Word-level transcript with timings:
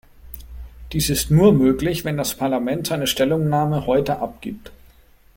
Dies 0.93 1.11
ist 1.11 1.29
nur 1.29 1.53
möglich, 1.53 2.03
wenn 2.05 2.17
das 2.17 2.33
Parlament 2.33 2.87
seine 2.87 3.05
Stellungnahme 3.05 3.85
heute 3.85 4.17
abgibt. 4.17 4.71